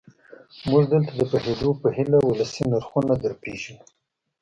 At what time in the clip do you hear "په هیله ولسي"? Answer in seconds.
1.81-2.63